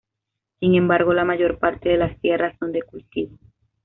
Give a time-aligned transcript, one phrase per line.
[0.59, 3.37] Sin embargo la mayor parte de las tierras son de cultivo.